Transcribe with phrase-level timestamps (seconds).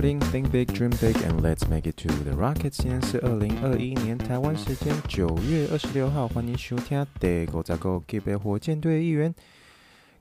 [0.00, 0.20] good morning.
[0.30, 2.70] Think big, dream big, and let's make it to the rocket.
[2.70, 9.34] 今天是二零二一年台湾时间九月二十六号，欢迎收听第五十个级别火箭队一员。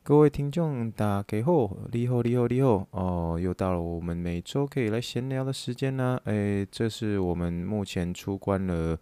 [0.01, 2.87] 各位听众，大家好，你好，你好，你好。
[2.89, 6.19] 哦，又到了我们每周可以来闲聊的时间呢。
[6.23, 8.97] 诶，这是我们目前出关了，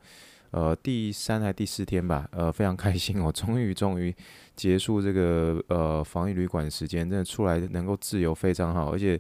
[0.52, 2.28] 呃，第三还第四天吧。
[2.32, 4.14] 呃，非常开心哦，终于终于
[4.58, 9.18] 结束这个呃防疫旅馆的时间，真的出来能够自由，非常好，而且。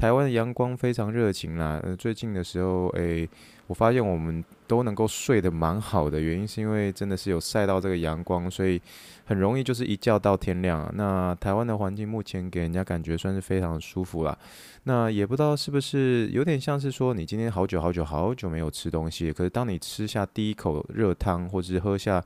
[0.00, 3.28] 台湾的阳光非常热情啦，呃，最近的时候，诶、
[3.66, 8.80] 我发现我们都能够睡得蛮好的，原因是因为真的是有晒到这个阳光，所以
[9.26, 10.90] 很容易就是一觉到天亮。
[10.96, 14.34] 那台湾的环境目前给人家感觉算是非常舒服啦。
[14.84, 22.24] 那也不知道是不是有点像是说，你今天好久好久好久没有吃东西，可是当你吃下第一口热汤，或者是喝下。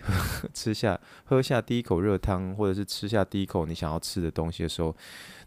[0.52, 4.94] 吃下喝下第一口热汤，或者是吃下第一口你想要吃的东西的时候，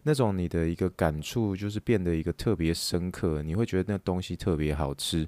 [0.03, 5.27] 那种你的一个感触就是变得一个特别深刻，你会觉得那东西特别好吃。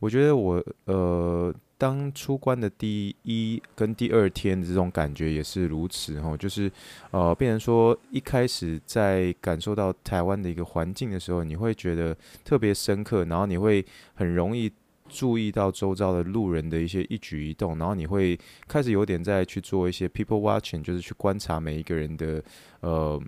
[0.00, 6.70] 我觉得我呃，当出关的第一跟第二天的这种感觉也是如此哦，就是
[7.10, 14.72] 呃，变成说一开始在感受到台湾的一个环境的时候，你会觉得特别深刻，然后你会很容易。
[15.08, 22.42] 注意到周遭的路人的一些一举一动，然后你会开始有点在去做一些 people watching，就是去观察每一个人的
[22.80, 23.20] 呃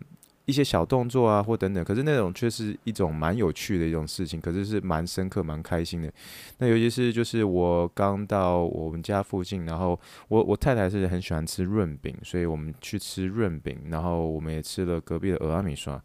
[0.44, 1.84] 一些小动作啊或等等。
[1.84, 6.12] 可是那种却是一种蛮有趣的一种事情，可是是蛮深刻、蛮开心的。
[6.58, 16.02] 那尤其是就是我刚到我们家附近，然后我我太太是很喜欢吃润饼，所以我们去吃润饼，然后我们也吃了隔壁的俄阿米刷。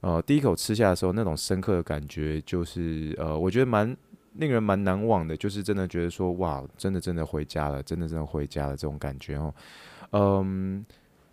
[0.00, 3.96] 呃，第一口吃下的时候，那种深刻的感觉就是呃，我觉得蛮。
[4.34, 9.54] 令人蛮难忘的，就是真的觉得说，哇，真的真的回家了，真的真的回家了这种感觉哦。
[10.12, 10.84] 嗯，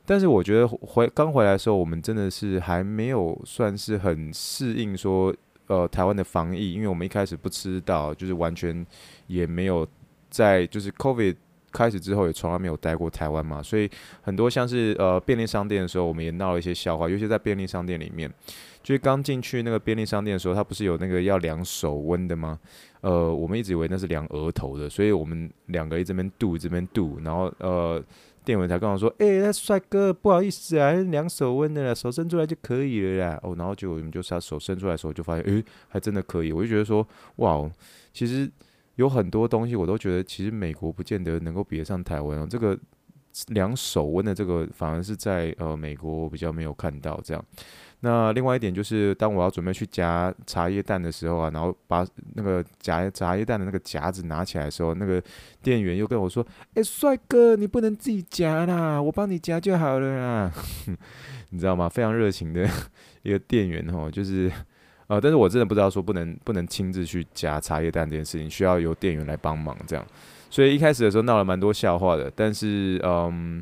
[0.06, 5.34] 但是我觉得回刚回来的时候，我们真的是还没有算是很适应说，
[5.68, 8.86] 呃，台湾的防疫，因为我们一开始不知道，就是完全
[9.28, 9.88] 也没有
[10.30, 11.36] 在就是 COVID
[11.72, 13.90] 开始之后也从来没有待过台湾嘛，所以
[14.22, 18.30] 很多像是呃便利商店的时候，我们也闹了一些笑话，尤其在便利商店里面。
[18.82, 22.60] 就是刚进去那个便利商店的时候，他不是有那个要量手温的吗？
[23.02, 28.04] 呃，我们一直以为那是量额头的，所以我们两个一直边度这边度，然后呃，
[28.44, 36.52] 店员才跟我说：“哎、欸，那帅哥，不好意思啊，量手温的啦，手伸出来就可以了啦。”哦，然后就我们就是他手伸出来的时候，就发现，诶、还真的可以。
[36.52, 37.08] 我就觉得说，
[37.38, 37.70] 哇，
[38.12, 38.50] 其实
[38.96, 42.48] 有很多东西我都觉得，其实美国不见得能够比得上台湾哦。
[42.50, 42.78] 这个
[43.50, 47.46] 量手温的这个，反而是在呃美国比较没有看到这样。
[48.02, 55.22] 那另外一点就是，当我要准备去夹茶叶蛋的时候啊，然后把那个夹茶叶蛋的那个夹子拿起来的时候，那个
[55.62, 56.46] 店员又跟我说
[56.76, 60.54] ：“哎，帅哥，你不能自己夹啦，我帮你夹就好了啦。”
[61.52, 61.90] 你知道吗？
[61.90, 62.66] 非常热情的
[63.24, 64.50] 一个店员哦，就是
[65.08, 70.06] 呃，但是我真的不知道说不能不能亲自去夹茶叶蛋这件事情，需要由店员来帮忙这样。
[70.50, 73.62] 所以一开始的时候闹了蛮多笑话的，但是嗯，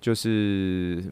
[0.00, 1.04] 就是。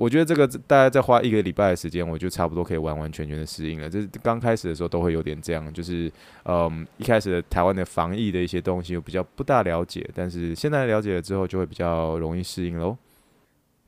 [0.00, 3.90] 我觉得这个大概再花一个礼拜的时间，我就差不多可以完完全全的适应了。
[3.90, 6.10] 就是刚开始的时候都会有点这样，就是
[6.46, 12.96] 嗯，一开始的台湾的防疫的一些东西我比较不大了解，但是现在了解了之后就会比较容易适应喽。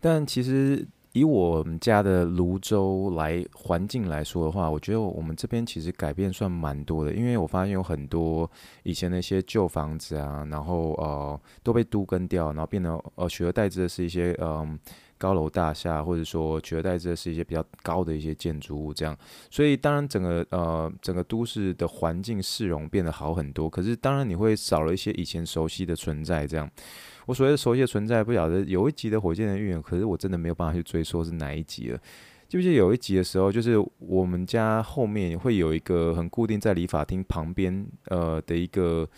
[0.01, 8.51] 但其实以我们家的泸州来环境来说的话，我觉得我们这边其实改变算蛮多的，因为我发现有很多
[8.83, 14.79] 以前的一些旧房子啊，然后呃都被都更掉，然后变得呃取而代之的是一些嗯。
[15.23, 19.17] 高楼大厦，或者说取而代之的是一些比较高的一些建筑物，这样，
[19.53, 23.71] 所以当然整个呃整个都市的环境市容变得好很多。
[23.71, 26.69] 可是当然你会少了一些以前熟悉的存在，这样。
[27.27, 31.99] 我所谓的熟悉的存在，不晓得有一集的火箭的预言，可是我真的没有办法去追溯是哪一集了。
[32.49, 39.09] 记不记得有一集的时候，就是我们家后面会有一个很固定在理发厅旁边呃的一个。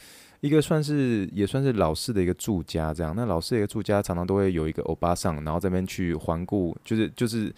[0.45, 3.15] 一个算是也算是老式的一个住家，这样。
[3.17, 7.51] 那老式的一个住家常常都会有一个欧巴桑，然后这边去环顾，就是就是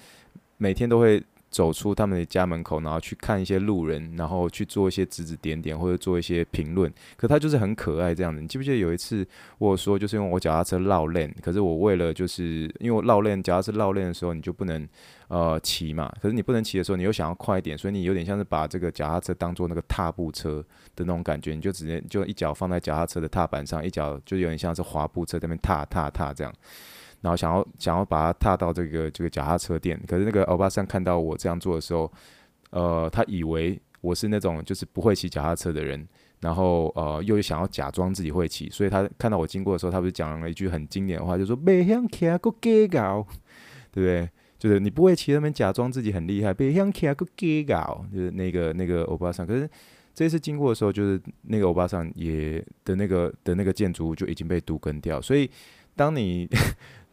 [0.57, 1.21] 每天都会
[1.51, 6.93] 走出他们的家门口，然后去看一些路人，然后去做一些指指点点或者做一些评论。
[7.17, 8.41] 可他就是很可爱这样的。
[8.41, 9.27] 你记不记得有一次
[9.59, 14.89] 我说就是用我脚踏车绕链，可是我为了就是因为我绕链脚踏车绕链的时候你就不能。
[15.29, 20.65] 呃，骑嘛，可是你不能骑的时候，你又想要快一点，所以你有点像是把这个脚踏车当做那个踏步车
[20.95, 26.55] 的那种感觉，你就直接就一脚放在脚踏车的踏板上，一脚就有点像是滑步车在那边踏踏踏这样。
[27.21, 32.13] 然后想要想要把他踏到这个这个脚踏车店，可是那个欧巴桑看到我这样做的时候，
[32.71, 36.07] 呃，他以为我是那种就是不会骑脚踏车的人，
[36.41, 43.27] 然后呃又想要假装自己会骑，所以他看到我经过的时候，他不是讲了一句很经典的话，就说“别想骑个假搞”，
[43.91, 44.31] 对不对？
[44.59, 49.45] 就是你不会骑，他们假装自己很厉害，别想骑个假搞，就是那个那个欧巴桑。
[49.47, 49.69] 可是
[50.15, 55.51] 这次经过的时候，就是那个欧巴桑也的那个的那个建筑物就已经被都更掉，所以
[55.97, 56.49] 当你。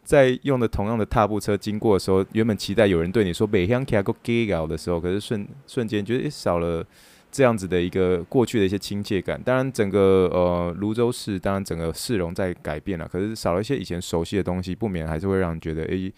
[0.04, 6.86] 在用的同样的踏步车经过的时候，原本期待有人对你说“北乡骑个 gay 搞”的时候，可是瞬瞬间觉得少了
[7.32, 9.42] 这样子的一个过去的一些亲切感。
[9.42, 16.14] 当然，整个呃泸州市，当然整个市容在改变了，可是少了一些以前熟悉的东西，不免还是会让人觉得诶、欸、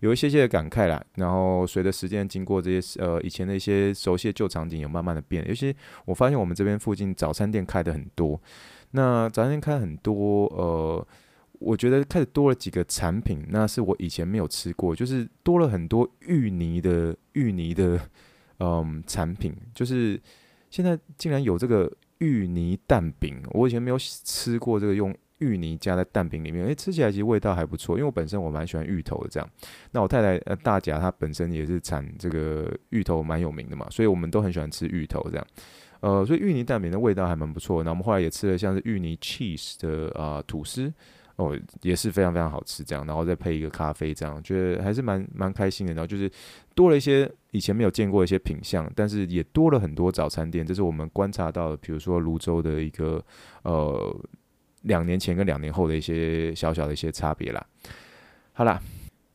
[0.00, 1.00] 有一些些的感慨啦。
[1.14, 5.46] 然后随着时间经过，这些呃以前的一些熟悉的旧场景有慢慢的变。
[5.48, 5.72] 尤其
[6.04, 8.40] 我发现我们这边附近早餐店开的很多，
[8.90, 11.06] 那早餐店开很多呃。
[11.58, 18.00] 我觉得开始多了几个产品，那是我以前没有吃过，就是多了很多芋泥的芋泥的
[18.58, 20.20] 嗯产品，就是
[20.70, 29.50] 现在竟然有这个芋泥蛋饼，我以前没有吃过这个用芋泥加在蛋饼里面，诶，吃起来其实味道还不错，因为我本身我蛮喜欢芋头的这样。
[29.92, 35.46] 那我太太呃大甲她本身也是产这个芋头蛮有名的嘛，所以我们都很喜欢吃芋头这样。
[36.00, 37.82] 呃，所以芋泥蛋饼的味道还蛮不错。
[37.82, 40.92] 那我们后来也吃了像是芋泥 cheese 的啊、吐司。
[41.38, 45.94] 哦，也是非常非常好吃，这样，然后再配一个咖啡，这样，觉得还是蛮蛮开心的。
[45.94, 46.28] 然后就是
[46.74, 53.24] 多了一些以前没有见过的一些品相，但是也多了很多早餐店，这是我们观察到的，比如说泸州的一个
[53.62, 54.16] 呃
[54.82, 57.64] 两年前跟两年后的一些小小的一些差别啦。
[58.52, 58.82] 好啦。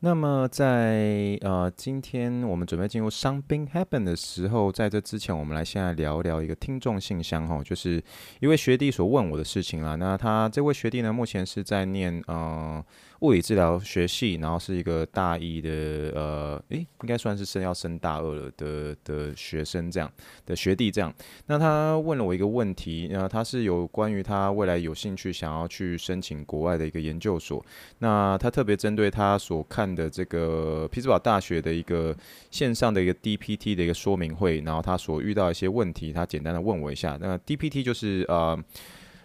[0.04, 8.04] 那么在呃，今天我们准备进入 Something Happen 的时候，在这之前，我们来先来聊聊一个听众信箱哈，就是
[8.38, 9.94] 一位学弟所问我的事情啦。
[9.94, 12.84] 那他这位学弟呢，目前是在念呃。
[13.20, 15.70] 物理治疗学系，然后是一个大一的，
[16.14, 20.10] 呃，诶，应该算是升要升大二了的的学生这样
[20.44, 21.12] 的学弟这样。
[21.46, 27.64] 那他问了我一个问题，那他是有关于他未来有兴趣想要去申请国外的一个研究所。
[28.00, 32.14] 那他特别针对他所看的这个匹兹堡大学的一个
[32.50, 37.16] 线上的一个 DPT 的一个说明会，然后他所遇到一些问题，他简单的问我一下。
[37.20, 38.62] 那 DPT 就是呃。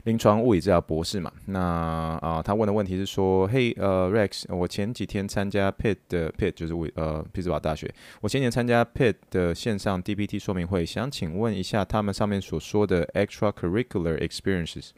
[0.10, 14.90] 临床物理治疗博士嘛，那啊、他问的问题是说，嘿，呃，Rex，我前几天参加 PIT 的 PIT 就是物呃匹兹堡大学，我前年参加 Pitt 的线上 DPT 说明会，想请问一下，他们上面所说的 extracurricular experiences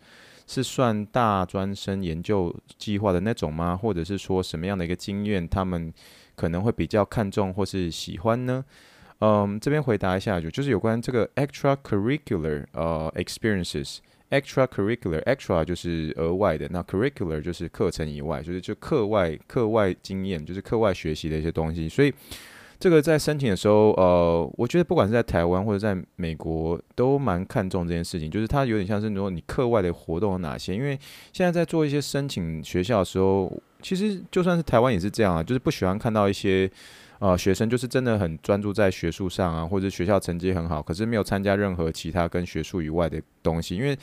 [0.47, 3.75] 是算大专生研究计划的那种吗？
[3.75, 5.93] 或者是说什么样的一个经验，他们
[6.37, 8.63] 可能会比较看重或是喜欢呢？
[9.19, 13.97] 嗯，这边回答一下，就就是有关这个 extracurricular 呃 experiences。
[14.31, 21.89] Extracurricular，extra 就是额外的，那 curricular 就是课程以外，就是就课外课外经验，就是课外学习的一些东西。
[21.89, 22.13] 所以
[22.79, 28.31] 这个在申请的时候，呃，我觉得不管是在台湾或者在美国，都蛮看重这件事情。
[28.31, 30.73] 就是它有点像是说你课外的活动有哪些？
[30.73, 30.97] 因为
[31.33, 33.51] 现在在做一些申请学校的时候，
[33.81, 36.71] 其实就算是台湾也是这样啊，就是不喜欢看到一些。
[37.21, 43.97] 呃，学生就是真的很专注在学术上啊，或者学校成绩很好，可是没有参加任何其他跟学术以外的东西，因为。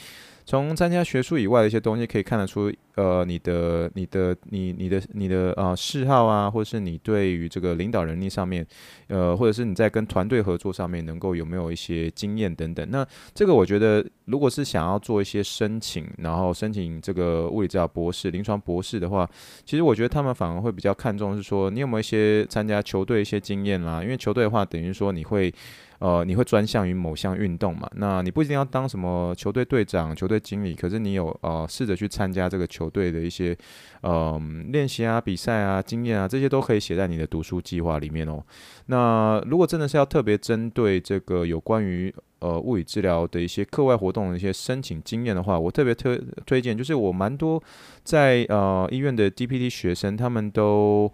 [0.49, 8.67] 从参加学术以外的一些东西可以看得出，呃，你的、你的、你、你的、你的呃嗜好啊，或者是你对于这个领导能力上面，
[9.09, 12.91] 呃，或者是你在跟团队合作上面能够有没有一些经验等等。
[12.91, 19.29] 那这个我觉得，如果是想要做一些申请，然后申请这个物理治疗博士、临床博士的话，
[19.67, 24.03] 其实我觉得他们反而会比较看重是说，你有没有一些参加球队一些经验啦？
[24.03, 25.53] 因为球队的话，等于说你会。
[25.99, 27.91] 呃，你会专项于某项运动嘛？
[27.97, 33.57] 那你不一定要当什么球队队长、球队经理，可是你有呃试着去参加这个球队的一些
[34.03, 38.43] 呃练习啊、比赛啊、经验啊，这些都可以写在你的读书计划里面哦。
[38.87, 47.63] 那如果真的是要特别针对这个有关于呃物理治疗的一些课外活动的一些申请经验的话，我特别推推荐，就是我蛮多
[48.05, 51.11] 在呃医院的 DPT 学生，他们都。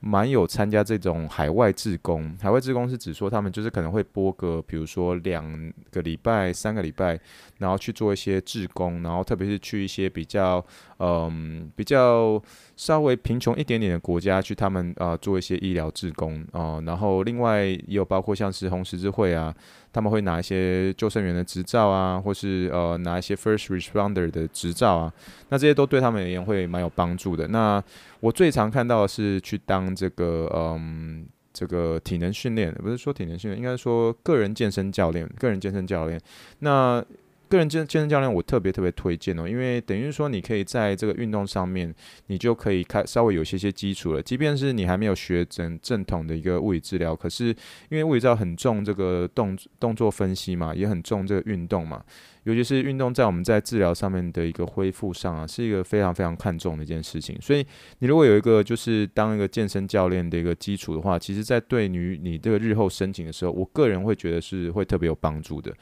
[0.00, 7.18] 蛮有参加这种海外志工，海外志工是指说他们就是可能会播个，比如说两个礼拜、三个礼拜，
[7.58, 10.64] 然后去做一些志工，然后特别是去一些比较，
[10.98, 12.40] 嗯，比较
[12.76, 19.54] 稍微贫穷一点点的国家去，他们啊、做一些医疗志工啊、然后另外也有包括像是红十字会啊。
[19.92, 25.12] 他们会拿一些救生员的执照啊，或是呃拿一些 first responder 的执照啊，
[25.48, 27.48] 那这些都对他们而言会蛮有帮助的。
[27.48, 27.82] 那
[28.20, 36.20] 我最常看到的是去当这个嗯这个体能训练，不是说体能训练，应该说个人健身教练，个人健身教练。
[36.60, 37.04] 那
[37.48, 41.92] 个人健健身教练，我特别特别推荐哦，因为等于说你可以在这个运动上面，
[42.26, 44.22] 你就可以开稍微有些些基础了。
[44.22, 47.46] 即便是你还没有学正正统的一个物理治疗，可是
[47.88, 52.04] 因为物理治疗很重这个动动作分析嘛，也很重这个运动嘛，
[52.44, 57.36] 尤其是运动在我们在治疗上面的一个恢复上啊，是一个非常非常看重的一件事情。
[57.40, 57.66] 所以
[58.00, 65.72] 你如果有一个就是当一个健身教练的一个基础的话，其实在对于你这个日后申请的时候，我个人会觉得是会特别有帮助的。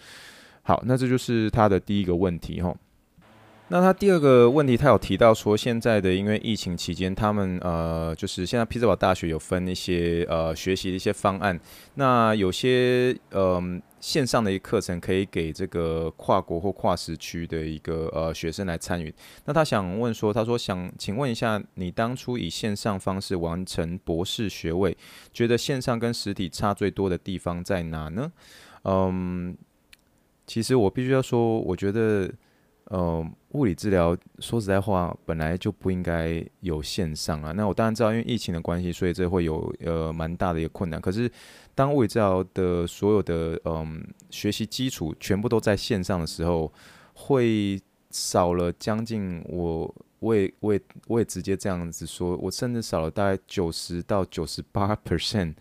[0.66, 2.74] 好，那这就是他的第一个问题哈。
[3.68, 11.58] 那他第二个问题，他有提到说，现在的因为疫情期间，他们呃，就是现在匹兹堡大学有分一些呃学习的一些方案。
[11.94, 13.62] 那有些呃
[14.00, 19.14] 线上的一个课程可以给这个跨国或跨时区的一个呃学生来参与。
[19.44, 24.96] 那他想问说，他说想请问一下，你当初以线上方式完成博士学位，
[25.32, 28.32] 觉得线上跟实体差最多的地方在哪呢？
[28.82, 29.56] 嗯。
[30.46, 32.30] 其实我必须要说，我觉得，
[32.84, 37.50] 呃，物理治疗说实在话，本来就不应该有线上啊。
[37.50, 41.00] 那我当然知道，因为疫情的关系，所以这会有呃蛮大的一个困难。
[41.00, 41.28] 可是，
[41.74, 46.72] 当物理治疗的所有的嗯、学习基础全部都在线上的时候，
[47.14, 55.54] 会少了将近我我也我也我也直接这样子说，我甚至少了大概九十到九十八 percent。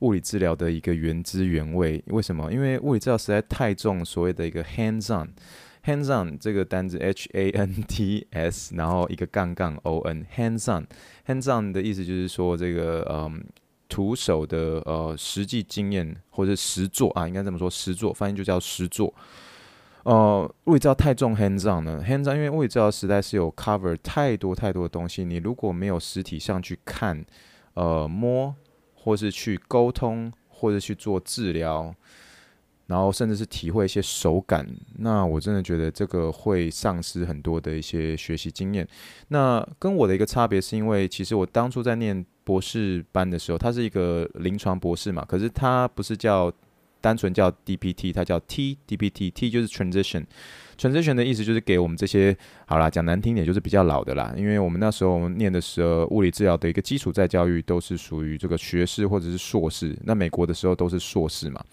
[0.00, 2.52] 物理治疗的一个原汁原味，为什么？
[2.52, 13.44] 因为物理治疗实在太重所谓的一个 hands on，hands on 这个单字 H A N T S，然后一个杠杠 O N，hands on，hands on 的意思就是说这个嗯，
[13.88, 19.12] 徒手的呃实际经验或者实作啊，应该这么说，实作翻译就叫实作。
[20.04, 27.24] 呃，物理治疗太重 hands on 呢，hands on 因为物理治疗实在是有 cover 太多太多的东西，你如果没有实体上去看，
[27.74, 28.54] 呃摸。
[29.08, 31.94] 或是去沟通，或者去做治疗，
[32.88, 38.86] 然后甚至是体会一些手感，那我真的觉得这个会丧失很多的一些学习经验。
[39.28, 46.52] 那跟我的一个差别是因为，其实我当初在念博士班的时候，他是一个临床博士嘛，可是他不是叫
[47.00, 50.26] 单纯叫 DPT，他叫 T-DPT，T 就是 transition。
[50.76, 52.36] transition 的意思就是给我们这些，
[52.68, 61.64] 好啦，讲难听点就是比较老的啦，因为我们那时候念的时候，物理治疗的一个基础再教育都是属于这个学士或者是硕士，那美国的时候都是硕士嘛。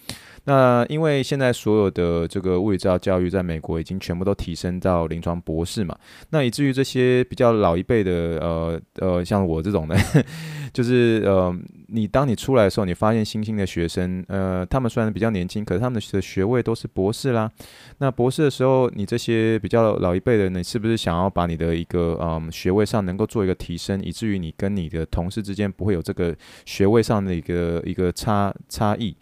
[0.45, 5.97] 那因为现在所有的这个物理治疗教育在美国已经全部都提升到临床博士嘛，
[6.29, 9.97] 那以至于这些比较老一辈的呃呃像我这种的，
[10.71, 11.53] 就是呃
[11.87, 17.51] 你当你出来的时候，你发现新兴的学生呃他们虽然比较年轻，可是他们的学位都是博士啦。
[17.97, 29.15] 那博士的时候，你这些比较老一辈的，你是不是就是想要把你的一个嗯学位上能够做一个提升，以至于你跟你的同事之间不会有这个学位上的一个一个差差异？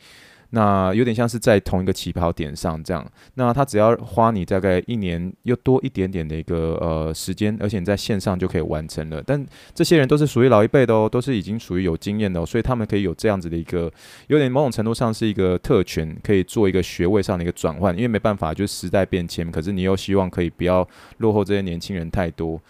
[0.55, 9.19] 那有点像是在同一个起跑点上这样，那他只要花你大概一年又多一点点的一个呃时间，而且你在线上就可以完成了。
[9.25, 9.43] 但
[9.73, 13.91] 这些人都是属于老一辈的哦，都是已经属于有经验的哦，所以他们可以有这样子的一个，
[14.27, 17.95] 有点某种程度上是一个特权，可以做一个学位上的一个转换。
[17.95, 22.61] 因为没办法，就是时代变迁，可是你又希望可以不要落后这些年轻人太多，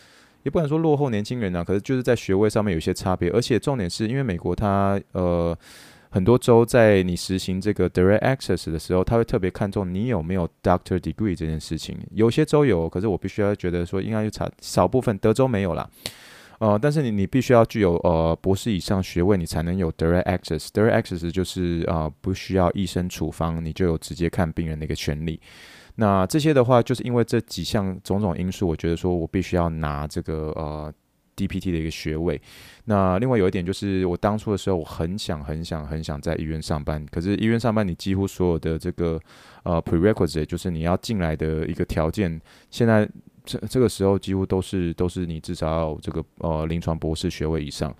[0.43, 5.57] 也不敢说落后年轻人啊，可是就是在学位上面有些差别，而且重点是因为美国它呃。
[6.13, 11.97] 很多州在你实行这个 direct access 的时候，他会特别看重你有没有 doctor degree 这件事情。
[12.11, 15.89] 有些州有，可是我必须要觉得说应该有查少部分，德州没有啦。
[16.59, 20.67] 呃，但是你你必须要具有呃博士以上学位，你才能有 direct access。
[20.67, 25.41] direct access 就是、呃，不需要医生处方，你就有直接看病人的一个权利。
[25.95, 30.93] 那这些的话，就是因为这几项种种因素，我觉得说我必须要拿这个呃。
[31.35, 32.39] DPT 的一个学位，
[32.85, 37.05] 那另外有一点就是，我当初的时候，我很想、很想、很想在医院上班。
[37.11, 39.19] 可是医院上班，你几乎所有的这个
[39.63, 43.07] 呃 prerequisite，就是你要进来的一个条件，现在
[43.45, 47.93] 这这个时候几乎都是都是你至少要这个呃临床博士学位以上，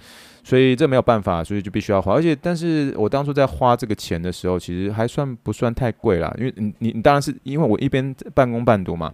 [0.44, 2.14] 所以这没有办法，所以就必须要花。
[2.14, 9.14] 而且，但是我当初在花这个钱的时候，其实还算不算太贵啦，因为你你你当然是因为我一边半工半读嘛。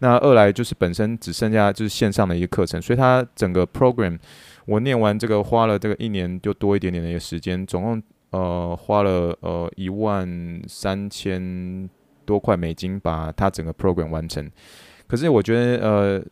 [0.00, 4.18] 那二来就是本身只剩下就是线上的一个课程，所以它整个 program
[4.66, 11.88] 我念完这个花了这个一年就多一点点的一个时间，总共呃花了呃一万三千
[12.24, 14.50] 多块美金把它整个 program 完成。
[15.06, 16.24] 可是我觉得呃。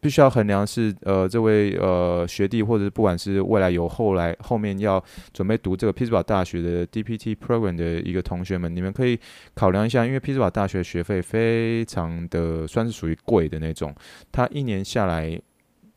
[0.00, 9.18] 必须要衡量是呃这位呃学弟，或者不管是未来有后来后面要准备读这个匹兹堡大学的 DPT program 的一个同学们，你们可以
[9.54, 13.94] 考量一下，因为匹兹堡大学学费非常的算是属于贵的那种，
[14.30, 15.40] 他一年下来，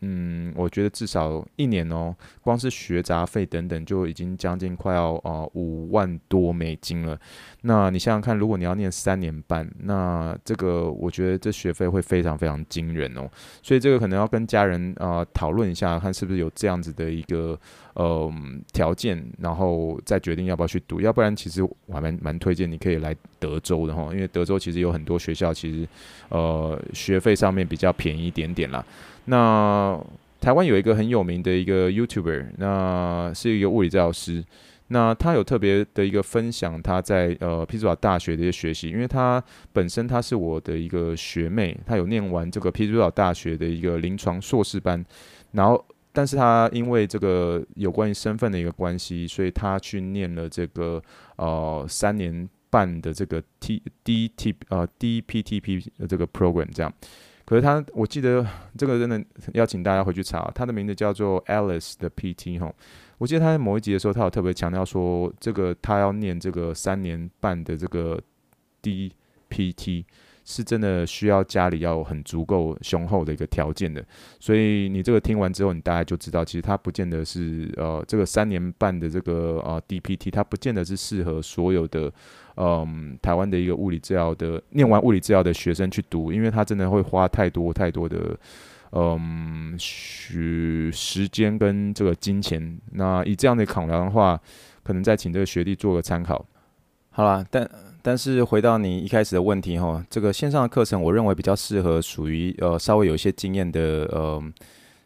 [0.06, 7.18] 嗯，我觉得至少一年哦，光是学杂费等等就已经将近快要啊五万多美金了。
[7.62, 13.30] 那你想想看，如果你要念三年半，那这个我觉得这学费会非常非常惊人哦。
[13.62, 17.58] 所以这个可能要跟家人啊讨论一下，看是不是有这样子的一个
[17.94, 18.30] 呃
[18.74, 21.00] 条件，然后再决定要不要去读。
[21.00, 25.88] 要不然，其实我还蛮蛮推荐你可以来德州的哈，因为德州其实有很多学校，其实
[26.28, 28.84] 呃学费上面比较便宜一点点啦。
[29.26, 30.00] 那
[30.42, 34.44] 台湾有一个很有名的一个 YouTuber，那是一个物理治疗师。
[34.90, 45.04] 那他有特别的一个分享，他在呃匹兹堡大学的一个学习，因为他本身他是我的一个学妹，他有念完这个匹兹堡大学的一个临床硕士班，
[45.54, 51.02] 然后但是他因为这个有关于身份的一个关系，所以他去念了这个
[51.38, 56.94] 呃三年半的这个 T D T 呃 D P T P 这个 program 这样。
[57.46, 58.46] 可是他，我记得
[58.78, 59.24] 这个真的
[59.54, 62.74] 要请大家回去查，他的名字叫做 Alice 的 PT 吼。
[63.18, 68.20] 我记得他在某一集的时候，他有特别强调说，这个他要念这个三年半的这个
[68.82, 70.06] DPT。
[70.46, 74.04] 是真的需要家里要很足够雄厚的一个条件的，
[74.40, 82.12] 所以你这个听完之后，你大概就知道，其实它不见得是呃这个三年半的这个呃 DPT，它不见得是适合所有的
[82.56, 88.38] 嗯、台湾的一个物理治疗的念完物理治疗的学生去读，因为它真的会花太多太多的
[88.92, 92.78] 嗯时时间跟这个金钱。
[92.92, 94.40] 那以这样的考量的话，
[94.84, 96.46] 可能再请这个学弟做个参考。
[97.12, 97.68] 好啦，但。
[98.04, 104.44] 但是回到你一开始的问题哈，这个线上的课程，我认为比较适合属于呃稍微有一些经验的呃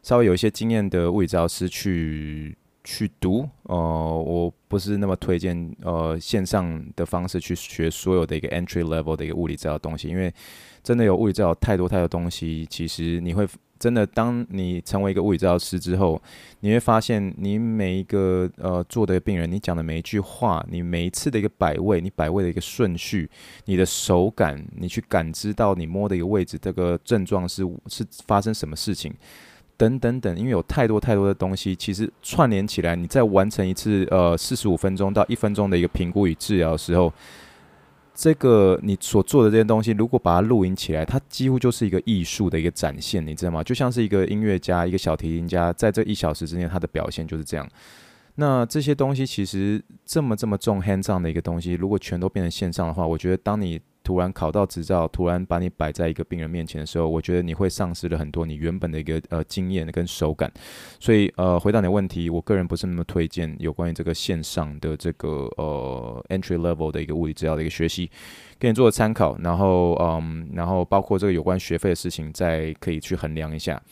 [0.02, 10.34] 稍微有一些经验的物理治疗师去去读，呃，我不是那么推荐呃线上的方式去学所有的一个 entry level 的一个物理治疗东西，因为
[10.84, 13.48] 真的有物理治疗太多太多东西，其实你会。
[13.80, 16.22] 真的，当你成为一个物理治疗师之后，
[16.60, 23.30] 你会发现，你每一个呃做的病人，你讲的每一句话，你每一次的一个摆位，你摆位的一个顺序，
[23.66, 29.14] 你的手感，你去感知到你摸的一个位置，这个症状是是发生什么事情，
[29.78, 37.14] 等等等，因为有太多太多的东西，其实串联起来，你在完成一次呃四十五分钟到一分钟的一个评估与治疗的时候。
[38.18, 43.64] 这个你所做的这些东西，如果把它录音起来，它几乎就是一个艺术的一个展现，你知道吗？
[43.64, 47.70] 就像是一个音乐家，一个小提琴家，在这一小时之内，他的表现就是这样。
[48.34, 60.50] 那这些东西其实这么这么重 hands on 的一个东西，如果全都变成线上的话，我觉得当你突然考到执照，突然把你摆在一个病人面前的时候，我觉得你会丧失了很多你原本的一个呃经验跟手感。
[60.98, 68.10] 所以呃，回答你的问题，我个人不是那么推荐有关于这个线上的这个呃 entry level 的一个物理治疗的一个学习，
[68.58, 69.38] 给你做个参考。
[69.40, 73.84] 然后嗯，然后包括这个有关学费的事情，再可以去衡量一下。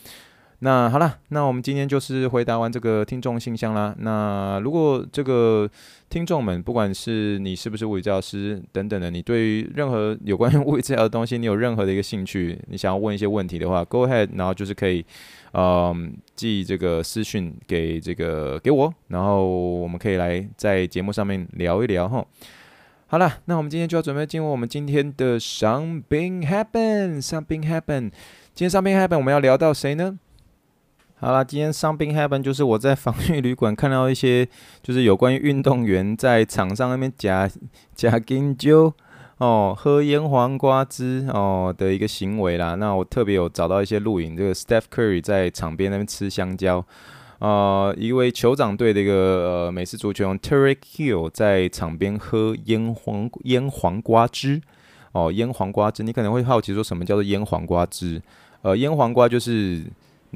[0.60, 3.94] 那好了，那我们今天就是回答完这个听众信箱啦。
[3.98, 5.68] 那如果这个
[6.08, 15.04] 听众们，不管是你是不是物理治疗师等等的，你对于任何有关于物理治疗的东西，你有任何的一个兴趣，你想要问一些问题的话，Go ahead，然后就是可以，
[15.52, 22.24] 嗯，寄这个私讯给这个给我，然后我们可以来在节目上面聊一聊哈。
[23.08, 28.10] 好了，那我们今天就要准备进入我们今天的 Something Happen，Something Happen。
[28.54, 30.18] 今天 Something Happen，我们要聊到谁呢？
[31.18, 34.46] 好啦，今天 Something Happen 就是我在防御旅馆看到一些，
[34.82, 37.50] 就是有关于运动员在场上那边夹
[37.94, 38.92] 夹金酒
[39.38, 42.74] 哦，喝腌黄瓜汁哦的一个行为啦。
[42.74, 46.84] 那我特别有找到一些录影，这个 Steph Curry 在场边那边吃香蕉，
[47.38, 54.60] 呃，一位酋长队的一个呃美式足球员 Terry Hill 在场边喝腌黄腌黄瓜汁
[55.12, 56.02] 哦，腌黄瓜汁。
[56.02, 58.20] 你可能会好奇说什么叫做腌黄瓜汁？
[58.60, 59.82] 呃，腌黄瓜就是。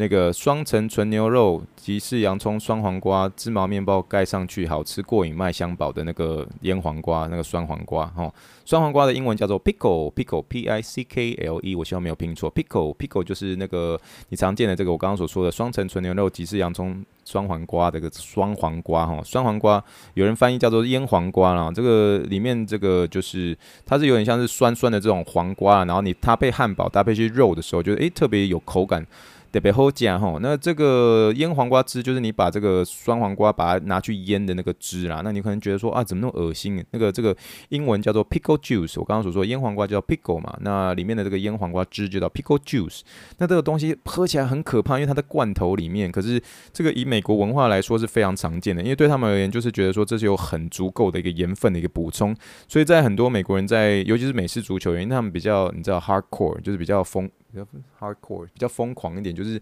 [0.00, 8.32] 那个双层纯牛肉、吉士洋葱、酸黄瓜、芝麻面包盖上去，好吃过瘾、麦香堡的那个腌黄瓜，那个酸黄瓜，哦，
[8.64, 19.84] 酸黄瓜的英文叫做 pickle，pickle，p-i-c-k-l-e，我希望没有拼错，pickle，pickle 就是那个你常见的这个我刚刚所说的双层纯牛肉、吉士洋葱、酸黄瓜这个酸黄瓜，哈，酸黄瓜
[20.14, 29.06] 有人翻译叫做腌黄瓜啦，这个里面这个就是它是有点像是酸酸的这种黄瓜，然后你搭配汉堡、搭配一些肉的时候，就诶特别有口感。
[29.52, 35.22] 特别好吃吼，那这个腌黄瓜汁就是你把这个酸黄瓜把它拿去腌的那个汁啦。
[35.24, 36.82] 那你可能觉得说啊，怎么那么恶心？
[36.92, 37.36] 那个这个
[37.70, 43.00] 英文叫做 pickle juice，我刚刚所说腌黄瓜叫 pickle 嘛，那里面的这个腌黄瓜汁就叫 pickle juice。
[43.38, 46.12] 那这个东西喝起来很可怕，因为它在罐头里面。
[46.12, 46.40] 可是
[46.72, 52.34] 这个以美国文化来说是非常常见的，因为对他们而言就是觉得说这是有很足够的一个盐分的一个补充。
[52.68, 57.28] 所以在很多美国人在，尤其是美式足球员，因为他们比较你知道 hardcore，就是比较疯。
[57.52, 57.66] 比较
[57.98, 59.60] hardcore，比较疯狂一点，就是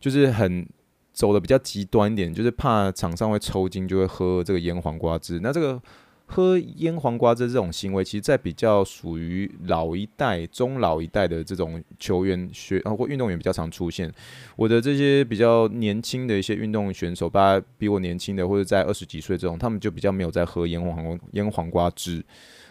[0.00, 0.66] 就是很
[1.12, 5.40] 走的比较极端一点，就是怕厂商会抽筋，就会喝这个腌黄瓜汁。
[5.42, 5.82] 那这个。
[6.28, 14.12] 喝腌黄瓜汁这种行为，其实，在比较属于老一代、中老一代的这种球员、学或运动员比较常出现。
[14.56, 22.24] 我的这些比较年轻的一些运动选手，大家比我年轻的，或者在二十几岁这种，他们就比较没有在喝腌黄腌黄瓜汁，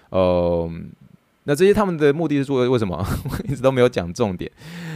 [0.09, 0.69] 呃。
[1.47, 2.97] 那这些他们的目的是做为什么？
[2.97, 4.51] 我 一直都没有讲重点。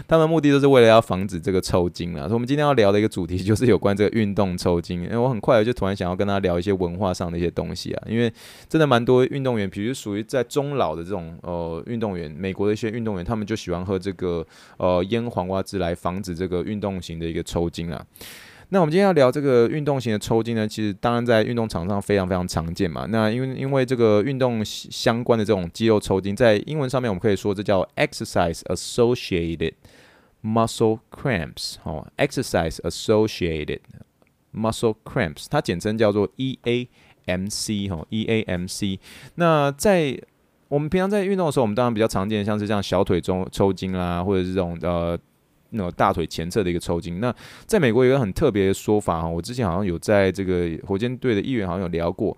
[0.08, 2.22] 他们目的都是为了要防止这个抽筋啊。
[2.22, 5.04] 所以我们今天要聊的一个主题就是有关这个运动抽筋。
[5.04, 8.04] 因为我很快就突然想要跟他聊一些文化上的一些东西啊。
[8.08, 8.34] 因为
[8.68, 14.46] 真的蛮多运动员，比如属于在中老的这种呃运动员，美国的一些运动员，他们就喜欢喝这个
[14.78, 18.04] 呃腌黄瓜汁来防止这个运动型的一个抽筋啊。
[18.72, 23.08] 那我们今天要聊这个运动型的抽筋呢，其实当然在运动场上非常非常常见嘛。
[23.10, 29.74] 那因为因为这个运动相关的这种肌肉抽筋，在英文上面我们可以说这叫 exercise associated
[30.44, 33.80] muscle cramps 哦，exercise associated
[34.54, 39.00] muscle cramps，它简称叫做 EAMC 哦，EAMC。
[39.34, 40.16] 那在
[40.68, 45.18] 我们平常在运动的时候，我们当然比较常见，像是这样小腿中抽筋啦，或者是这种呃。
[45.72, 47.32] 那大腿前侧的一个抽筋，那
[47.66, 52.36] 在美国有一个很特别的说法哈，我之前好像有在这个火箭队的议员好像有聊过，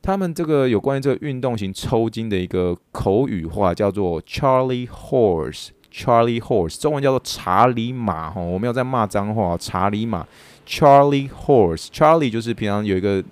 [0.00, 10.26] 他们这个有关于这个运动型抽筋的一个口语化叫做 Charlie Horse，Charlie Horse，中文叫做查理马哈，我没有在骂脏话，查理马
[10.66, 13.22] ，Charlie Horse，Charlie 就是平常有一个，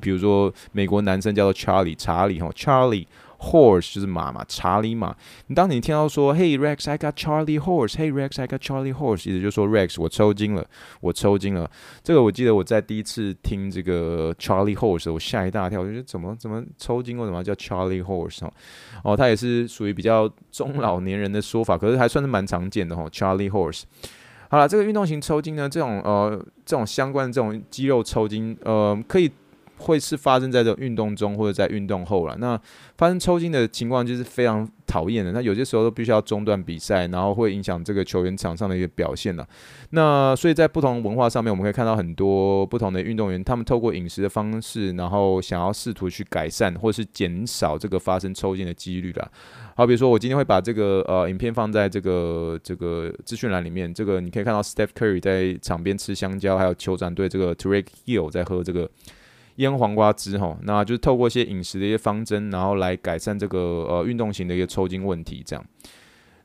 [0.00, 3.06] 比如说美国男生叫做 Charlie，查理哈，Charlie。
[3.42, 5.14] Horse 就是马嘛，查理马。
[5.48, 10.64] 你当你听到说，Hey Rex，I got Charlie horse，Hey Rex，I got Charlie horse，意思就是说 Rex，我抽筋了，
[11.00, 11.68] 我抽筋了。
[12.04, 18.52] 这个我记得我在第一次听这个 Charlie horse，我吓一大跳，我觉得怎么怎么抽筋，为什么叫 Charlie horse 哦？
[19.02, 23.04] 哦，它也是属于比较中老年人的说法，可是还算是蛮常见的哈。
[23.10, 23.82] Charlie horse。
[24.48, 29.28] 好了，这个运动型抽筋呢，这种呃这种相关的这种肌肉抽筋，呃可以。
[29.82, 32.36] 会是发生在这运动中或者在运动后了。
[32.38, 32.58] 那
[32.96, 35.32] 发生抽筋的情况就是非常讨厌的。
[35.32, 39.46] 那有些时候都必须要中断比赛，然后会影响这个球员场上的一个表现了。
[39.90, 49.30] 那所以在不同文化上面，我们可以看到很多不同的运动员，他们透过饮食的方式，然后想要试图去改善或是减少这个发生抽筋的几率了。
[49.74, 53.92] 好，比如说我今天会把这个呃影片放在这个这个资讯栏里面。
[53.92, 58.88] 这个你可以看到 Steph Curry 在场边吃香蕉，还有酋长队这个 Trey Hill 在喝这个。
[59.62, 65.42] 腌黄瓜汁吼，那就是透过一些饮食的一些方针，然后来改善这个呃运动型的一个抽筋问题。
[65.46, 65.64] 这样，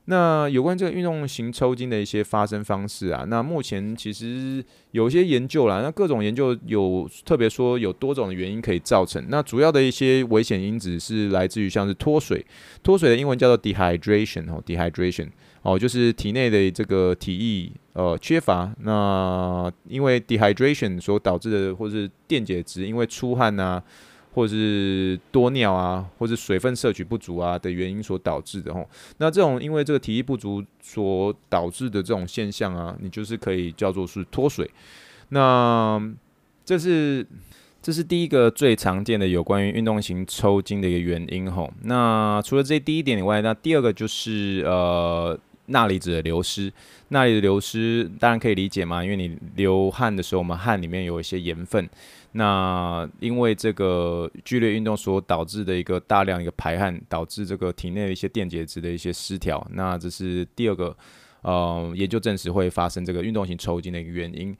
[0.04, 9.22] 那有关这个运动型抽筋的一些发生方式啊，那目前其实有一些研究啦，那各种研究有特别说有多种的原因可以造成。
[9.28, 12.46] 那主要的一些危险因子是来自于像是脱水，
[12.82, 15.28] 脱水的英文叫做 dehydration 哦，dehydration。
[15.62, 23.82] 哦，就是体内的这个体液呃缺乏，那因为 dehydration 所导致的，或是电解质因为出汗啊，
[24.32, 28.88] 或是多尿啊，或者水分摄取不足啊的原因所导致的吼。
[29.18, 34.70] 那这种因为这个体液不足所导致的这种现象啊，你就是可以叫做是脱水。
[35.30, 36.00] 那
[36.64, 37.26] 这是
[37.82, 41.70] 这是第一个最常见的有关于运动型抽筋的一个原因吼。
[41.82, 45.38] 那除了这第一点以外，那第二个就是呃。
[45.68, 46.70] 钠离子的流失，
[47.08, 51.88] 钠离子流失当然可以理解嘛，因为你流汗的时候，我们汗里面有一些盐分，
[52.32, 60.96] 那因为这个剧烈运动所导致的一个大量一个排汗，导致这个体内的一些电解质的一些失调，那这是第二个，
[61.42, 64.56] 呃，研究证实会发生这个运动型抽筋的一个原因。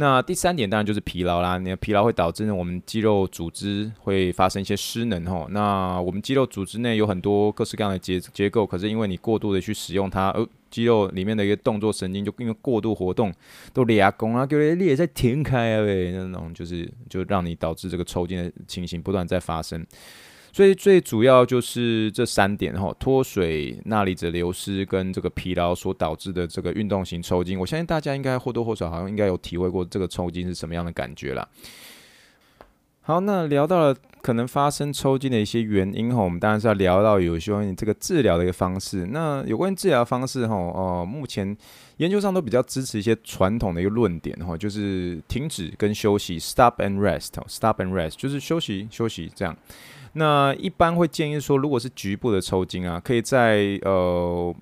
[0.00, 5.46] 那第三点当然就是疲劳啦，你的疲劳会导致我们肌肉组织会发生一些失能吼。
[5.50, 13.30] 那我们肌肉组织内有很多各式各样的结结构，可是因为你过度的去使用它，呃，肌肉里面的一个动作神经就因为过度活动
[13.74, 19.86] 都裂弓啊，给你裂在停开啊，那种就是就让你导致这个抽筋的情形不断在发生。
[20.52, 27.58] 所以最主要就是这三点哈，脱水、钠离子流失跟这个疲劳所导致的这个运动型抽筋。
[27.58, 31.48] 我相信大家应该或多或少好像应该有体会过这个抽筋是什么样的感觉啦。
[33.02, 39.06] 好，那聊到了可能发生抽筋的一些原因哈，我们当然是要聊到有关于这个治疗的一个方式。
[39.06, 41.56] 那有关于治疗方式哈，哦，目前
[41.96, 49.56] 研究上都比较支持一些传统的一个论点哈，就是停止跟休息，stop and rest，stop and rest，就是休息休息这样。
[50.12, 54.54] 那一般会建议说，如果是局部的抽筋啊，可以在呃，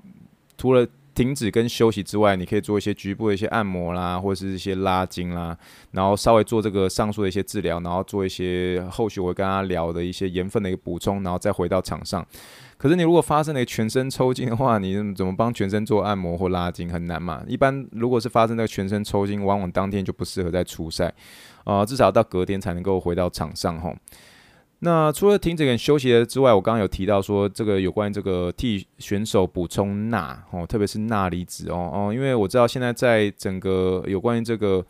[0.56, 5.56] 除了停止跟休息之外，你可以做一些局部的一些按摩啦，或者是一些拉筋啦，
[5.90, 12.24] 然后稍微做这个上述的一些治疗，然后做一些后续我会跟他聊的一些盐分的一个补充，然后再回到场上。
[12.76, 17.42] 可是你如果发生了全身抽筋的话，你怎么帮全身做按摩或拉筋很难嘛？
[17.48, 21.06] 一般如果是发生那个全身抽筋，往往当天就不适合再出赛，
[21.64, 23.92] 啊、呃，至少到隔天才能够回到场上吼。
[24.80, 34.84] 那除了停止跟休息之外，我刚刚有提到说这个有关于这个替选手补充钠哦，特别是钠离子哦哦，因为我知道现在在整个有关于这个。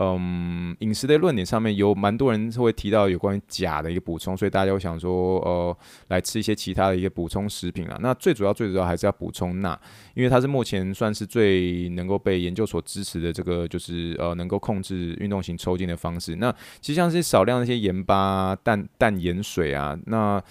[0.00, 7.98] 嗯，饮食的论点上面有蛮多人会提到有关于钾的一个补充，所以大家会想说，呃，来吃一些其他的一个补充食品啊。
[8.00, 9.76] 那最主要、最主要还是要补充钠，
[10.14, 16.36] 因为它是目前算是最能够被研究所支持的这个，就是呃，能够控制运动型抽筋的方式。
[16.36, 20.42] 那其实像是少量的一些盐巴、淡淡盐盐水啊，那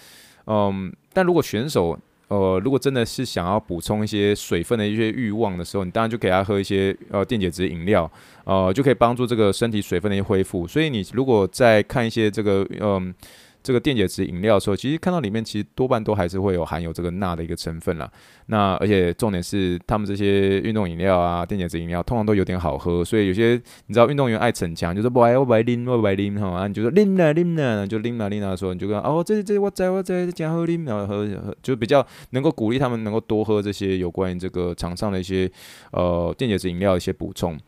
[0.46, 8.10] 嗯，但如果选手呃，如果真的是想要补充一些水分的一些欲望的时候，你当然就给他喝一些呃电解质饮料，
[8.44, 10.66] 呃，就可以帮助这个身体水分的一些恢复。
[10.66, 13.14] 所以你如果在看一些这个嗯。
[13.62, 18.10] 这个电解质饮料的时候，其实看到里面其实多半都还是会有含有这个钠的一个成分啦。
[18.46, 23.04] 那而且重点是，他们这些运动饮料啊、电解质饮料，通常都有点好喝。
[23.04, 35.50] 所以有些你知道运动员爱逞强，就是不爱我不爱啉，我不爱啉哈，你就说啉啦啉啦，就啉啦啉啦的时候，你就跟哦这这我在我在这喝啉，然后喝喝，就比较能够鼓励他们能够多喝这些有关于这个场上的一些
[35.92, 37.58] 呃电解质饮料一些补充。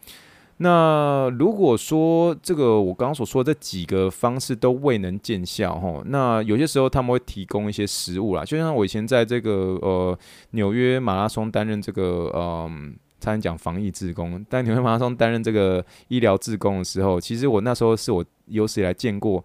[0.63, 10.19] 那如果说这个我刚刚所说的这几个方式都未能见效吼，那有些时候他们会提供一些食物啦，就像我以前在这个呃
[10.51, 19.43] 纽约马拉松担任这个嗯，差点讲防疫志工，但纽约马拉松担任这个医疗志工的时候，其实我那时候是我有史以来见过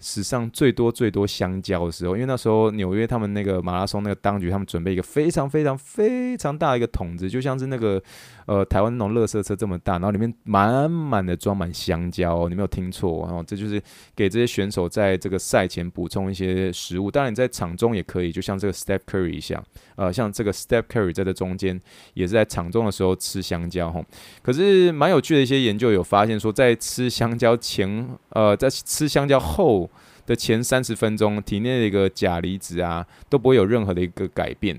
[0.00, 8.02] 史上最多最多香蕉的时候，因为那时候纽约他们那个马拉松那个当局他们准备一个非常非常非常大的一个桶子，就像是那个。
[8.48, 13.78] 呃，台湾那种垃圾车这么大，然后里面满满的装满香蕉，你没有听错，然后这就是
[14.16, 17.10] 给这些选手在这个赛前补充一些食物。
[17.10, 19.62] 当然你在场中也可以，就像这个 Step Curry 一样，
[19.96, 21.78] 呃，像这个 Step Curry 在这中间
[22.14, 24.02] 也是在场中的时候吃香蕉哈。
[24.40, 29.87] 可是蛮有趣的一些研究有发现说，在吃香蕉前，呃，在吃香蕉后
[30.28, 34.78] 的前三十分钟，体内的一个钾离子啊都不会有任何的一个改变。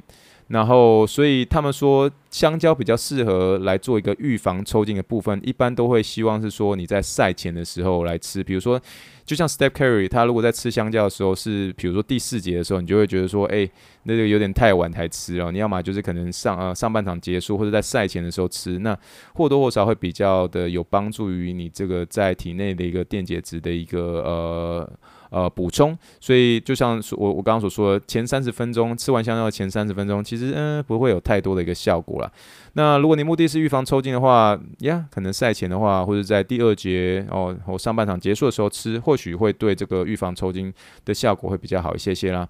[0.50, 8.82] 然后，所以他们说香蕉比较适合来做一个预防抽筋的部分，一般都会希望是说你在赛前的时候来吃，比如说，
[9.24, 13.70] 就像 Step Curry，他如果在吃香蕉的时候是，比如说第四节的时候，你就会觉得说，哎，
[14.06, 18.98] 那个有点太晚才吃了，你要么就是可能上呃上半场结束，或者在赛前的时候吃，那
[19.36, 24.92] 或多或少会比较的有帮助于你这个在体内的一个电解质的一个呃。
[25.30, 32.32] 呃，补充，所以就像我我刚刚所说的，前三十分钟吃完香蕉的前三十分钟，其实嗯不会有太多的一个效果了。
[32.74, 40.74] 那如果你目的是预防抽筋的话，呀，可能赛前的话，或者在第二节哦，我上半场结束的时候吃，或许会对这个预防抽筋
[41.06, 42.48] 的效果会比较好一些些啦。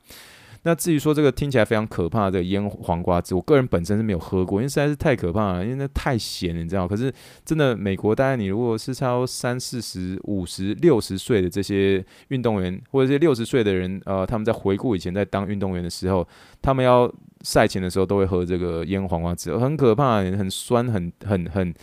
[0.63, 6.87] 那至于说这个听起来非常可怕的这个腌黄瓜汁，我个人本身是没有喝过，因为实在是太可怕了，因为那太咸了，你知道？
[6.87, 7.13] 可是
[7.45, 16.27] 真的，美国大概你如果是超三四十、五十、六十岁的这些运动员，或者是六十岁的人，呃，他们在回顾以前在当运动员的时候，
[16.61, 17.09] 他们要
[17.41, 21.73] 赛前的时候都会喝这个腌黄瓜汁，很可怕，很酸，很很很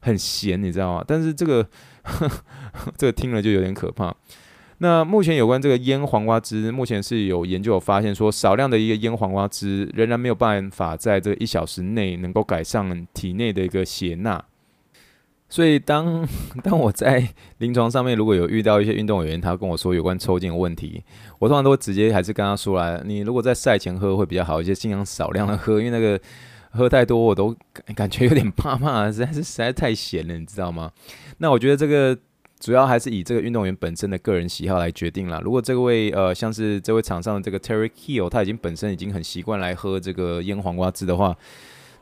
[0.00, 1.04] 很咸，你知道吗？
[1.06, 1.66] 但是这个
[2.02, 2.42] 呵呵
[2.98, 4.14] 这个听了就有点可怕。
[4.78, 14.44] 那目前有关这个腌黄瓜汁，目前是有研究有发现说，少量的一个腌黄瓜汁仍然没有办法在这一小时内能够改善体内的一个血钠。
[15.48, 16.28] 所以当
[16.62, 17.26] 当我在
[17.58, 21.02] 临床上面如果有遇到一些运动员，他跟我说有关抽筋的问题，
[21.38, 26.20] 我通常都会直接还是跟他说来，你如果在赛前喝会比较好一些，尽量少量的喝，因为那个
[26.70, 27.56] 喝太多我都
[27.94, 30.90] 感觉有点怕怕，实在是实在太咸了，你知道吗？
[31.38, 32.18] 那我觉得这个。
[32.58, 35.40] 主要还是以这个运动员本身的个人喜好来决定啦。
[35.44, 41.36] 如果这位呃，像是这位场上的这个 Terry Hill，他已经本身已经很习惯来喝这个腌黄瓜汁的话。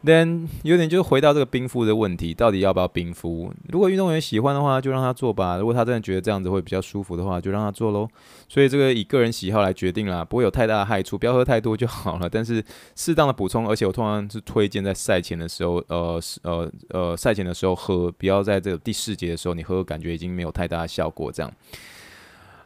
[0.07, 3.51] 但有点就是回到这个冰敷的问题，到底要不要冰敷？
[3.69, 5.57] 如果运动员喜欢的话，就让他做吧。
[5.57, 8.07] 如果他真的觉得这样子会比较舒服的话，就让他做喽。
[8.49, 12.29] 所以这个以个人喜好来决定啦，不会有太大的害处，不要喝太多就好了。
[12.33, 12.63] 但是
[12.95, 21.51] 适当的补充，而且我通常是推荐在赛前的时候，呃呃呃赛前的时候喝，不要在这个第四节的时候你喝，感觉已经没有太大的效果这样。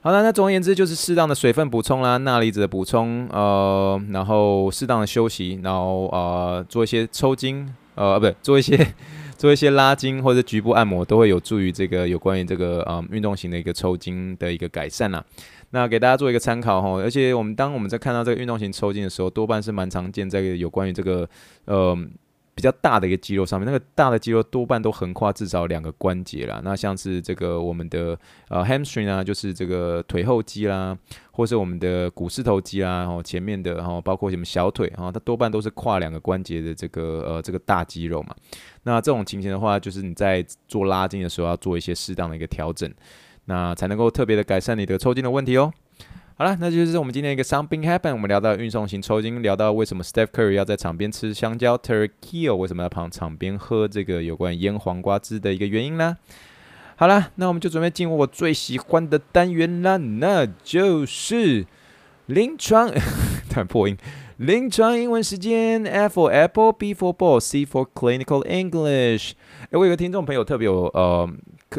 [0.00, 8.94] 好了，那总而言之就是适当的水分补充啦，钠离子的补充，呃，然后适当的休息，然后呃做一些抽筋，呃，不对，做一些
[9.36, 15.22] 做一些拉筋或者局部按摩，都会有助于这个有关于这个呃运动型的一个抽筋的一个改善啦。
[15.70, 21.28] 那给大家做一个参考哈，而且我们当我们在看到这个运动型抽筋的时候，多半是蛮常见这个有关于这个
[21.64, 21.98] 呃。
[22.58, 26.60] 比较大的一个肌肉上面，那个大的肌肉多半都横跨至少两个关节啦。
[26.64, 28.18] 那像是这个我们的
[28.48, 30.98] 呃 hamstring 啊，就是这个腿后肌啦，
[31.30, 38.34] 或是我们的股四头肌啦，然后前面的，然后包括什么小腿，然后它多半都是跨两个关节的这个呃这个大肌肉嘛。
[38.82, 42.92] 那这种情形的话，就是你在做拉筋的时候要做一些适当的一个调整，
[43.44, 45.72] 那才能够特别的改善你的抽筋的问题哦。
[46.40, 48.12] 好了，那就是我们今天一个 Something Happen。
[48.12, 56.16] 我们聊到运送型抽筋，聊到为什么 Steph Curry 要在场边吃香蕉，Turkey，为什么要旁场边喝这个有关腌黄瓜汁的一个原因呢？
[56.94, 61.66] 好了，那我们就准备进入我最喜欢的单元啦，那就是
[62.26, 62.88] 临床，
[63.50, 63.96] 太破音，
[64.36, 69.32] 临床英文时间，F for Apple，B for Ball，C for Clinical English。
[69.62, 71.28] 哎，我有个听众朋友特别有呃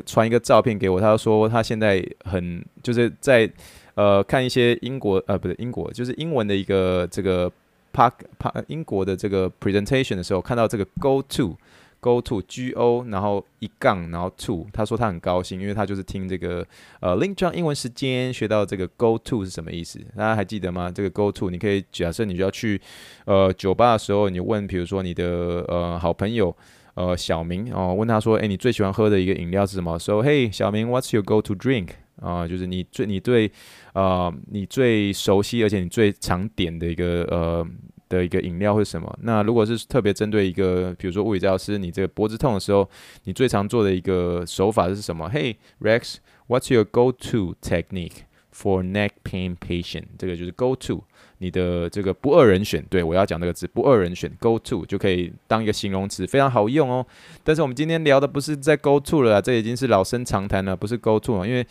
[0.05, 3.49] 传一个照片给我，他说他现在很就是在。
[3.99, 7.51] 呃，看一些英国呃，不对，英国就是英文的一个这个
[7.93, 11.57] park park 英国的这个 presentation 的时候，看到这个 go to
[11.99, 16.65] go to G O，然后一杠，然后 to，他说他很高兴，因为他就是听这个
[17.01, 19.99] 呃 Link 上英文时间学到这个 go to 是什么意思？
[20.15, 20.89] 大家还记得吗？
[20.89, 22.79] 这个 go to，你可以假设你就要去
[23.25, 25.25] 呃酒吧的时候，你问，比如说你的
[25.67, 26.55] 呃好朋友
[26.93, 29.99] 呃小明哦，问他说，哎，你最喜欢喝的一个饮料是什么？
[29.99, 31.89] 说，嘿，小明，What's your go to drink？
[32.21, 33.51] 啊，就是你最你对，
[33.93, 37.67] 呃，你最熟悉而且你最常点的一个呃
[38.09, 39.19] 的一个饮料是什么？
[39.21, 42.89] 那如果是特别针对一个，比如说物理治疗师，你这个脖子痛的时候，
[43.23, 50.05] 你最常做的一个手法是什么？Hey Rex，what's your go-to technique for neck pain patient？
[50.17, 51.03] 这个就是 go-to，
[51.37, 52.83] 你的这个不二人选。
[52.89, 57.05] 对，我要讲这个字，不二人选，go-to 就可以当一个形容词，非常好用哦。
[57.43, 61.65] 但是我们今天聊的不是在 go-to 了，这已经是老生常谈了，不是 go-to 了，因为。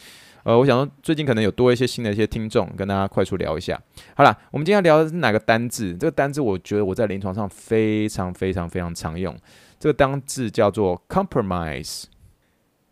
[0.48, 3.78] 呃，我想说，最近可能有多一些新的一些听众，跟大家快速聊一下。
[4.16, 5.92] 好了，我们今天聊的是哪个单字？
[5.92, 9.36] 这个单字我觉得我在临床上非常非常非常常用。
[9.78, 12.04] 这个单字叫做 compromise。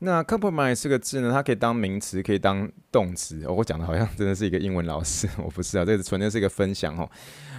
[0.00, 3.48] 那 compromise 这个字呢，它可以当名词，可以当动词。
[3.48, 7.08] 我讲的好像真的是一个英文老师，我不是啊，这个纯粹是一个分享哦。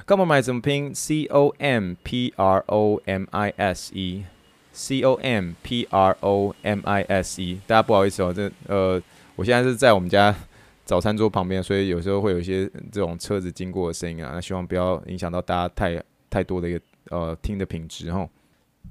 [0.06, 4.26] compromise 怎么拼？C O M P R O M I S E。
[4.74, 7.60] C O M P R O M I S E。
[7.66, 9.02] 大家不好意思哦，这呃。
[9.38, 10.36] 我现在是在我们家
[10.84, 18.28] 早餐桌旁边，所以有时候会有一些这种车子经过的声音啊，那希望不要影响到大家太太多的一个呃听的品质哈。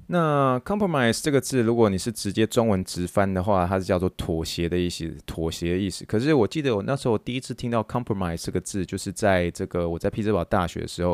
[0.09, 6.05] 那 compromise 这个字，如果你是直接中文直翻的话，它是叫做妥协的意思，妥协的意思。
[6.05, 11.11] 可是我记得我那时候第一次听到 compromise 这个字，就是在这个我在匹兹堡大学的时候，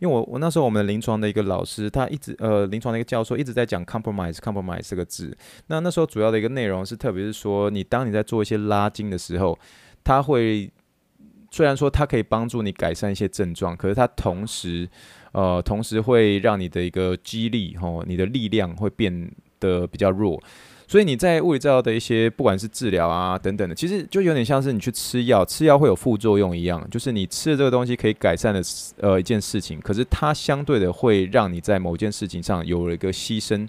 [0.00, 5.36] 因为我我那时候我们临床的一个老师，他一直呃临床的一个教授一直在讲 compromise compromise 这个字。
[5.66, 9.58] 那那时候主要的一个内容是，特别是说你当你在做一些拉筋的时候，
[10.04, 10.70] 他会
[11.56, 14.86] 虽然说它可以帮助你改善一些症状，可是它同时
[15.32, 20.38] 呃，同时会让你的一个肌力，吼，你的力量会变得比较弱，
[20.86, 28.60] 所以你在物理治疗的一些，不管是治疗啊等等的，其实就有点像是你去吃药，吃药会有副作用一样，就是你吃的这个东西可以改善的
[29.00, 33.66] 呃一件事情，可是它相对的会让你在某件事情上有了一个牺牲。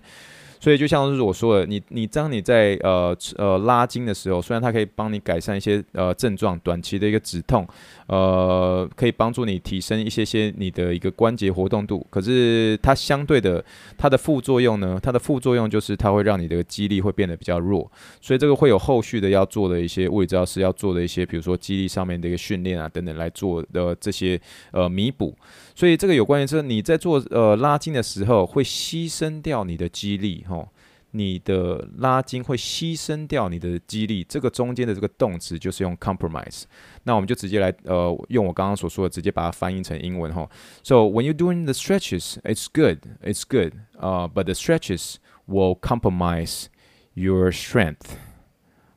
[0.60, 7.68] 所以就像是我说的，你你当你在呃呃拉筋的时候，虽然它可以帮你改善一些呃症状，短期的一个止痛，
[8.08, 13.64] 呃，可以帮助你提升一些些你的一个关节活动度，可是它相对的
[13.98, 17.92] 它的副作用呢，它的副作用就是它会让你的肌力会变得比较弱，
[18.22, 24.40] 所以这个会有后续的要做的一些物理治疗师要做的一些，比如说肌力上面的一个训练啊等等来做的这些
[24.72, 25.36] 呃弥补。
[25.76, 30.68] 所以这个有关于是你在做呃拉筋的时候会牺牲掉你的肌力，吼，
[31.12, 36.64] 你的拉筋会牺牲掉你的肌力，这个中间的这个动词就是用 compromise。
[37.04, 40.50] 那我们就直接来呃用我刚刚所说的，直接把它翻译成英文吼。
[40.84, 43.74] So when you're doing the stretches, it's good, it's good.
[43.98, 45.16] 呃，but the stretches
[45.48, 46.66] will compromise
[47.14, 48.18] your strength。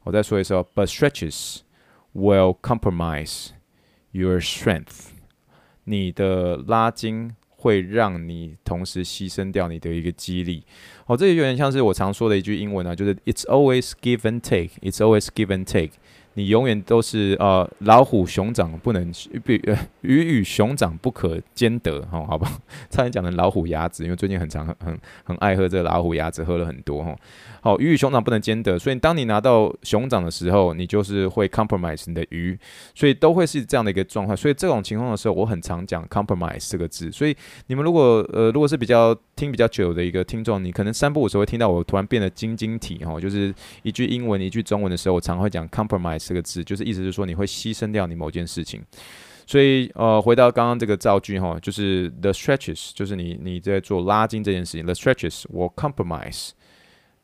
[0.03, 1.59] 我再说一次哦，but stretches
[2.15, 3.51] will compromise
[4.11, 5.11] your strength。
[5.85, 10.63] 你的拉筋会让你同时牺牲掉你的一个激励，
[11.07, 15.91] 哦，这个有点像是我常说的一句英文啊，就是 It's always give and take, It's always give and take。
[16.41, 19.13] 你永远都是呃老虎熊掌不能
[19.45, 19.61] 比
[20.01, 22.59] 鱼与熊掌不可兼得哈，好不好？
[22.89, 27.15] 差点讲成老虎牙子，因为最近很常很很很爱喝这个老虎牙子，喝了很多哈。
[27.61, 32.59] 好，鱼与熊掌不能兼得，所以当你拿到熊掌的时候，你就是会 compromise 你的鱼，
[32.95, 34.35] 所以都会是这样的一个状态。
[34.35, 37.13] 所以这种情况的时候，我很常讲 compromise 这个字。
[37.13, 46.30] 所以你们如果呃如果是比较听比较久的一个听众，你可能三不五时会听到我突然变得晶晶体哈，就是一句英文一句中文的时候，我常会讲 compromise。
[46.31, 48.81] 这个字就是意思是说，你会牺牲掉你某件事情，
[49.49, 56.51] 所以呃，回到刚刚这个造句哈，就是 the stretches，就是你你在做拉筋这件事情，the stretches will compromise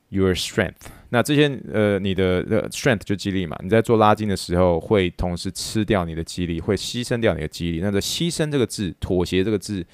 [0.09, 0.88] your strength。
[1.11, 7.78] 那这些呃，你的的 strength 就肌力嘛，你在做拉筋的时候会同时吃掉你的肌力，会牺牲掉你的肌力。
[7.80, 9.86] 那这牺牲这个字，妥协这个字。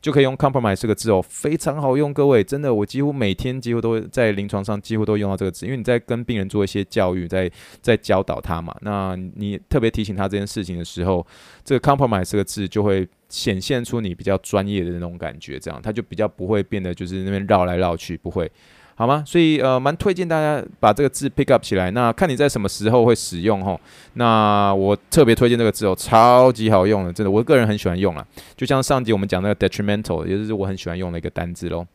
[0.00, 7.50] 就可以用 compromise 这个字哦，非常好用，各位，真的，我几乎每天几乎都在临床上几乎都用到这个字，因为你在跟病人做一些教育，在
[7.82, 11.26] 在教导他嘛，那你特别提醒他这件事情的时候，
[11.64, 18.50] 这个 compromise 这个字就会显现出你比较专业的那种感觉，这样他就比较不会变得就是那边绕来绕去，不会。
[18.98, 19.22] 好吗？
[19.24, 21.88] 所以呃，蛮推荐大家把这个字 pick up 起来。
[21.92, 23.80] 那看你在什么时候会使用吼。
[24.14, 28.26] 那我特别推荐这个字哦，超级好用的，真的，我个人很喜欢用啊。
[28.56, 31.86] 就像上集我们讲那个 detrimental，也就是我很喜欢用的一个单字喽。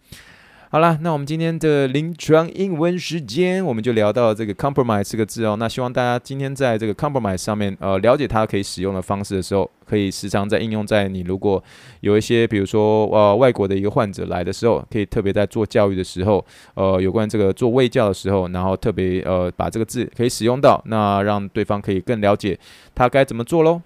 [0.74, 5.55] 好啦，那我们今天的临床英文时间，我们就聊到这个 compromise 这个字哦。
[5.59, 11.63] 那希望大家今天在这个 compromise 上面，呃，了解它可以使用的方式的时候，可以时常在应用在你如果
[11.99, 16.43] 有一些，比如说呃外国的一个患者来的时候，可以特别在做教育的时候，
[16.74, 22.57] 呃，有关这个做卫教的时候，然后特别呃把这个字可以使用到，那让对方可以更了解
[22.95, 23.80] 他该怎么做喽。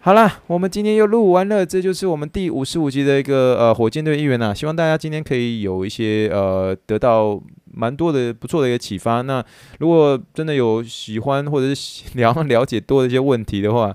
[0.00, 4.54] 好啦，我们今天又录完了，这就是我们第五十五集的一个呃火箭队议员呐。
[4.54, 7.38] 希望大家今天可以有一些呃得到
[7.74, 9.22] 蛮多的不错的一个启发。
[9.22, 9.44] 那
[9.80, 13.94] 如果真的有喜欢或者是了了解多的一些问题的话，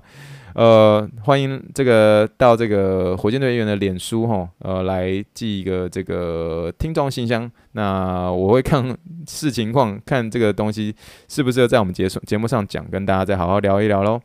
[0.54, 7.50] 呃，欢迎这个到这个火箭队议员的脸书哈，呃，来寄一个这个听众信箱。
[7.72, 8.96] 那我会看
[9.26, 10.94] 视情况，看这个东西
[11.28, 14.20] 适不适合在我们节节目上讲，跟大家再好好聊一聊喽。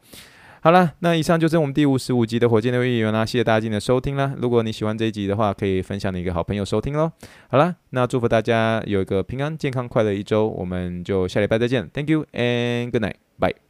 [0.61, 4.33] 好了，那以上就是我们第五十五集的火箭队议员啦，谢谢大家今天的收听啦。
[4.37, 7.11] 如果你喜欢这一集的话，可以分享你一个好朋友收听喽。
[7.47, 11.89] 好了，那祝福大家有一个平安、健康、快乐一周，我们就下礼拜再见。
[11.93, 13.68] Thank you and good night，bye。